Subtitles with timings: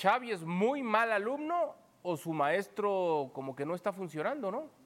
[0.00, 4.79] Xavi es muy mal alumno o su maestro como que no está funcionando, ¿no?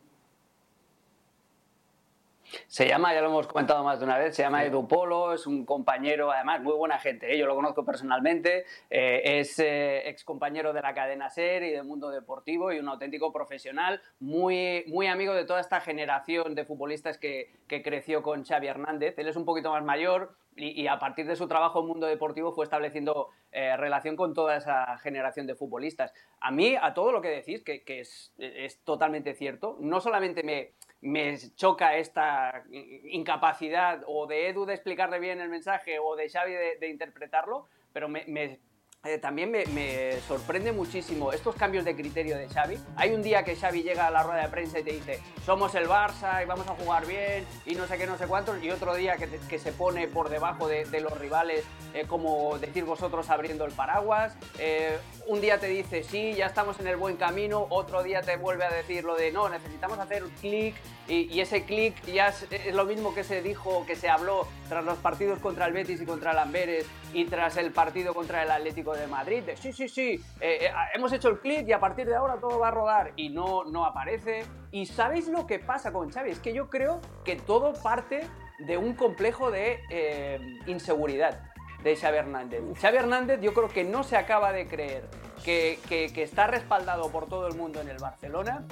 [2.66, 5.46] Se llama, ya lo hemos comentado más de una vez, se llama Edu Polo, es
[5.46, 7.38] un compañero, además, muy buena gente, ¿eh?
[7.38, 11.84] yo lo conozco personalmente, eh, es eh, ex compañero de la cadena SER y del
[11.84, 17.18] mundo deportivo y un auténtico profesional, muy, muy amigo de toda esta generación de futbolistas
[17.18, 19.18] que, que creció con Xavi Hernández.
[19.18, 22.52] Él es un poquito más mayor, y, a partir de su trabajo en mundo deportivo
[22.52, 26.12] fue estableciendo relación con toda esa generación de futbolistas.
[26.40, 30.44] A mí, a todo lo que decís, que, que es, es, totalmente cierto, no solamente
[30.44, 32.64] me, me choca esta
[33.10, 38.08] incapacidad o de Edu de explicarle bien el mensaje o de Xavi de, interpretarlo, pero
[38.08, 38.58] me,
[39.04, 42.78] eh, también me, sorprende muchísimo estos cambios de criterio de Xavi.
[42.96, 45.74] Hay un día que Xavi llega a la rueda de prensa y te dice, somos
[45.74, 48.70] el Barça y vamos a jugar bien y no sé qué, no sé cuántos, y
[48.70, 53.64] otro día que, se pone por debajo de, los rivales, eh, como decir vosotros abriendo
[53.66, 54.34] el paraguas.
[54.58, 58.36] Eh, un día te dice, sí, ya estamos en el buen camino, otro día te
[58.36, 60.74] vuelve a decir lo de, no, necesitamos hacer un clic
[61.06, 64.96] y, ese clic ya es, lo mismo que se dijo, que se habló tras los
[64.98, 68.93] partidos contra el Betis y contra el Amberes y tras el partido contra el Atlético
[68.94, 69.42] de Madrid.
[69.42, 72.36] De, sí, sí, sí, eh, eh, hemos hecho el clic y a partir de ahora
[72.36, 74.44] todo va a rodar y no, no aparece.
[74.70, 76.30] ¿Y sabéis lo que pasa con Xavi?
[76.30, 78.22] Es que yo creo que todo parte
[78.58, 81.40] de un complejo de eh, inseguridad
[81.82, 82.62] de Xavi Hernández.
[82.80, 85.04] Xavi Hernández yo creo que no se acaba de creer
[85.44, 88.64] que, que está respaldado por todo el mundo en el Barcelona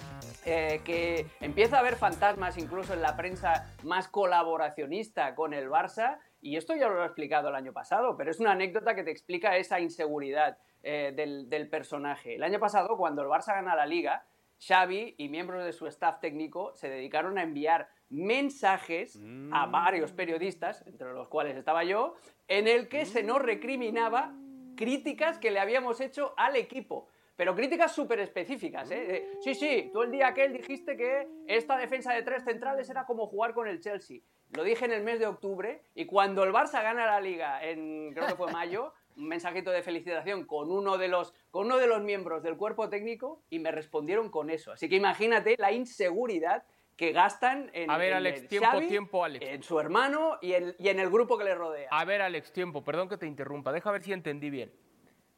[0.44, 6.18] eh, que empieza a haber fantasmas incluso en la prensa más colaboracionista con el Barça,
[6.42, 9.12] y esto ya lo he explicado el año pasado, pero es una anécdota que te
[9.12, 12.34] explica esa inseguridad eh, del, personaje.
[12.34, 14.26] El año pasado, cuando el Barça gana la liga,
[14.58, 19.72] Xavi y miembros de su staff técnico se dedicaron a enviar mensajes a mm.
[19.72, 22.14] varios periodistas, entre los cuales estaba yo,
[22.48, 24.34] en el que se nos recriminaba
[24.76, 29.26] críticas que le habíamos hecho al equipo pero críticas súper específicas, ¿eh?
[29.40, 33.26] Sí, sí, tú el día aquel dijiste que esta defensa de tres centrales era como
[33.26, 34.20] jugar con el Chelsea.
[34.52, 38.12] Lo dije en el mes de octubre y cuando el Barça gana la liga, en
[38.12, 41.86] creo que fue mayo, un mensajito de felicitación con uno de los, con uno de
[41.86, 44.72] los miembros del cuerpo técnico y me respondieron con eso.
[44.72, 46.64] Así que imagínate la inseguridad
[46.96, 49.46] que gastan en, a ver, Alex, tiempo, tiempo, Alex.
[49.46, 51.88] en su hermano y en, y en el grupo que le rodea.
[51.90, 54.72] A ver, Alex, tiempo, perdón que te interrumpa, deja ver si entendí bien.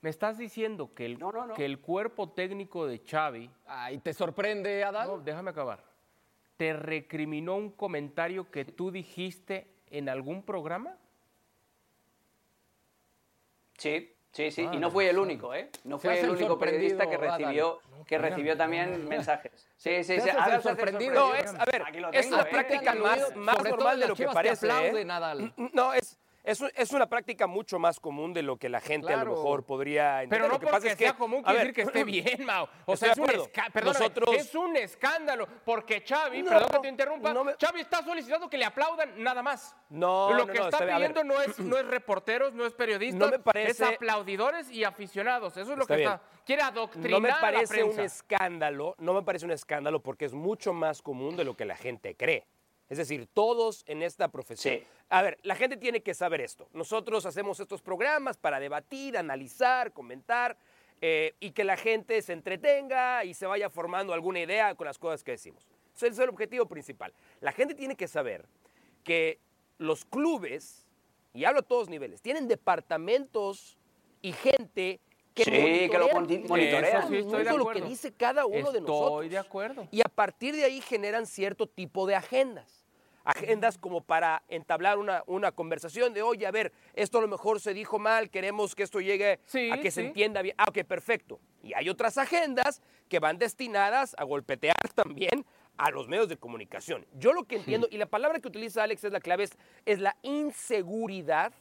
[0.01, 1.19] Me estás diciendo que el,
[1.57, 3.51] que el cuerpo técnico de Xavi...
[3.67, 5.09] Ay, ¿te sorprende, Adán?
[5.09, 5.94] No, déjame acabar.
[6.57, 10.97] ¿Te recriminó un comentario que tú dijiste en algún programa?
[13.77, 14.63] Sí, sí, sí.
[14.73, 15.71] y no fui el único, ¿eh?
[15.83, 19.69] No fui el único periodista que recibió, que recibió también mensajes.
[19.77, 20.31] Sí, sí, sí.
[20.31, 21.15] Adán sorprendido.
[21.15, 21.83] No, es, a ver,
[22.13, 24.69] es una práctica más, más normal de lo que parece.
[24.69, 25.07] ¿eh?
[25.73, 29.35] No, es es, una práctica mucho más común de lo que la gente a lo
[29.35, 30.41] mejor podría entender.
[30.41, 32.69] Pero no lo que pasa es que, sea común quiere decir que esté bien, Mao.
[32.85, 33.31] O sea, es un,
[33.83, 34.35] Nosotros...
[34.35, 39.23] es un escándalo porque Xavi, perdón que te interrumpa, Xavi está solicitando que le aplaudan
[39.23, 39.75] nada más.
[39.89, 43.71] No, Lo que está pidiendo no es, no es reporteros, no es periodistas, me parece...
[43.71, 45.57] es aplaudidores y aficionados.
[45.57, 46.21] Eso es lo que está...
[46.45, 50.75] Quiere adoctrinar No me parece un escándalo, no me parece un escándalo porque es mucho
[50.75, 52.47] más común de lo que la gente cree.
[52.95, 54.79] Es decir, todos en esta profesión.
[55.09, 56.69] A ver, la gente tiene que saber esto.
[56.73, 60.57] Nosotros hacemos estos programas para debatir, analizar, comentar
[61.01, 64.97] eh, y que la gente se entretenga y se vaya formando alguna idea con las
[64.97, 65.67] cosas que decimos.
[65.97, 67.13] Ese es el objetivo principal.
[67.41, 68.47] La gente tiene que saber
[69.03, 69.41] que
[69.79, 70.87] los clubes,
[71.33, 73.77] y hablo a todos niveles, tienen departamentos
[74.23, 75.01] y gente
[75.35, 77.09] que, sí, que lo monitorea.
[77.09, 79.11] Sí, estoy de lo que dice cada uno de nosotros.
[79.11, 79.89] Estoy de acuerdo.
[79.91, 82.84] Y a partir de ahí generan cierto tipo de agendas.
[83.25, 87.59] Agendas como para entablar una, una conversación de, oye, a ver, esto a lo mejor
[87.61, 89.41] se dijo mal, queremos que esto llegue
[89.73, 90.55] a que se entienda bien.
[90.59, 91.41] Ah, ok, perfecto.
[91.63, 95.47] Y hay otras agendas que van destinadas a golpetear también
[95.77, 97.07] a los medios de comunicación.
[97.15, 99.49] Yo lo que entiendo, y la palabra que utiliza Alex es la clave,
[99.87, 101.53] es la inseguridad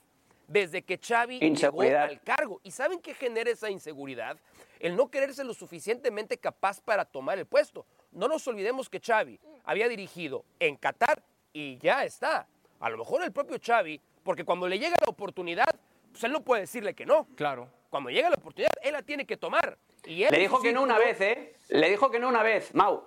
[0.48, 2.60] desde que Xavi llegó al cargo.
[2.64, 4.38] ¿Y saben qué genera esa inseguridad?
[4.80, 7.86] El no quererse lo suficientemente capaz para tomar el puesto.
[8.12, 11.24] No nos olvidemos que Xavi había dirigido en Qatar
[11.54, 12.48] y ya está.
[12.80, 15.70] A lo mejor el propio Xavi, porque cuando le llega la oportunidad,
[16.12, 17.28] pues él no puede decirle que no.
[17.36, 17.70] Claro.
[17.90, 19.78] Cuando llega la oportunidad, él la tiene que tomar.
[20.06, 21.56] Y le dijo que no una vez, ¿eh?
[21.70, 23.06] Le dijo que no una vez, Mau.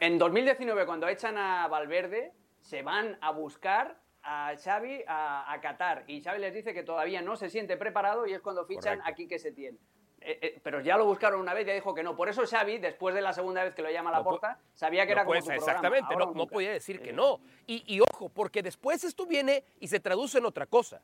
[0.00, 6.20] en 2019, cuando echan a Valverde, se van a buscar a Xavi a, Qatar y
[6.20, 9.38] Xavi les dice que todavía no se siente preparado y es cuando fichan aquí que
[9.38, 9.78] se tiene.
[10.20, 12.16] Eh, eh, pero ya lo buscaron una vez y ya dijo que no.
[12.16, 15.06] Por eso Xavi, después de la segunda vez que lo llama a la porta, sabía
[15.06, 17.40] que era como su Exactamente, no, no, podía decir que no.
[17.66, 21.00] Y, y ojo, porque después esto viene y se traduce en otra cosa.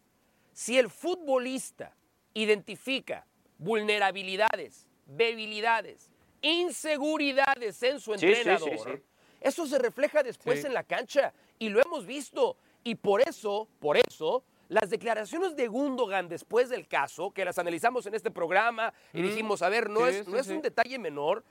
[0.53, 1.93] Si el futbolista
[2.35, 3.27] identifica
[3.59, 6.11] vulnerabilidades, debilidades,
[6.43, 9.03] inseguridades en su entrenador,
[9.41, 12.57] eso se refleja después en la cancha y lo hemos visto.
[12.83, 18.07] Y por eso, por eso, las declaraciones de Gundogan después del caso, que las analizamos
[18.07, 21.45] en este programa y dijimos, a ver, no es, no es un detalle menor,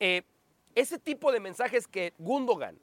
[0.00, 0.22] eh,
[0.74, 2.78] ese tipo de mensajes que Gundogan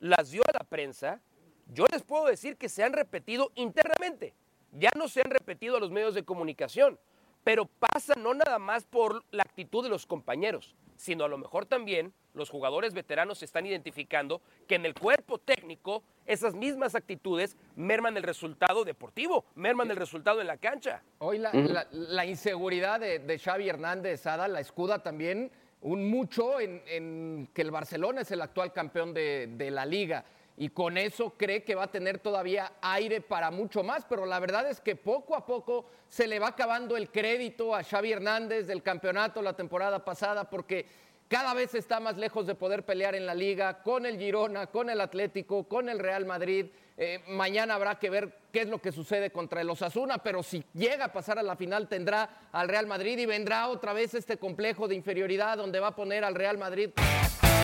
[0.00, 1.20] las dio a la prensa,
[1.66, 4.34] yo les puedo decir que se han repetido internamente,
[4.72, 6.98] ya no se han repetido a los medios de comunicación,
[7.46, 11.64] pero pasa no nada más por la actitud de los compañeros, sino a lo mejor
[11.64, 17.56] también los jugadores veteranos se están identificando que en el cuerpo técnico esas mismas actitudes
[17.76, 21.04] merman el resultado deportivo, merman el resultado en la cancha.
[21.18, 25.52] Hoy la, inseguridad de, Xavi Hernández, Ada, la escuda también
[25.82, 30.24] un mucho en, que el Barcelona es el actual campeón de, de la liga
[30.56, 34.40] y con eso cree que va a tener todavía aire para mucho más, pero la
[34.40, 38.66] verdad es que poco a poco se le va acabando el crédito a Xavi Hernández
[38.66, 40.86] del campeonato la temporada pasada porque
[41.28, 44.88] cada vez está más lejos de poder pelear en la liga con el Girona, con
[44.90, 46.66] el Atlético, con el Real Madrid.
[46.96, 50.64] Eh, mañana habrá que ver qué es lo que sucede contra el Osasuna, pero si
[50.72, 54.38] llega a pasar a la final tendrá al Real Madrid y vendrá otra vez este
[54.38, 56.90] complejo de inferioridad donde va a poner al Real Madrid